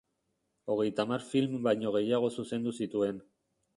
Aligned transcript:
Hogeita 0.75 1.03
hamar 1.03 1.21
film 1.33 1.53
baino 1.67 1.93
gehiago 1.97 2.33
zuzendu 2.39 2.75
zituen. 2.83 3.21